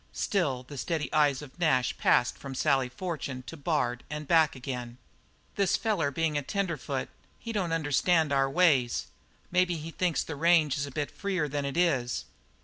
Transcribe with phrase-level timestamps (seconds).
[0.13, 4.97] Still the steady eyes of Nash passed from Sally Fortune to Bard and back again.
[5.57, 9.05] "This feller bein' a tenderfoot, he don't understand our ways;
[9.51, 12.25] maybe he thinks the range is a bit freer than it is."